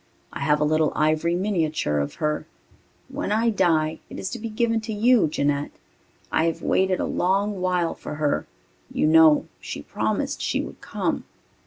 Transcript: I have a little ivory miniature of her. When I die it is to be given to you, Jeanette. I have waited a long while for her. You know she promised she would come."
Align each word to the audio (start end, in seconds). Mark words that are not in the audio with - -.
I 0.33 0.39
have 0.39 0.59
a 0.59 0.63
little 0.65 0.91
ivory 0.95 1.35
miniature 1.35 1.99
of 1.99 2.15
her. 2.15 2.47
When 3.07 3.31
I 3.31 3.51
die 3.51 3.99
it 4.09 4.17
is 4.17 4.31
to 4.31 4.39
be 4.39 4.49
given 4.49 4.81
to 4.81 4.91
you, 4.93 5.27
Jeanette. 5.27 5.73
I 6.31 6.45
have 6.45 6.63
waited 6.63 6.99
a 6.99 7.05
long 7.05 7.61
while 7.61 7.93
for 7.93 8.15
her. 8.15 8.47
You 8.91 9.05
know 9.05 9.45
she 9.59 9.83
promised 9.83 10.41
she 10.41 10.59
would 10.59 10.81
come." 10.81 11.25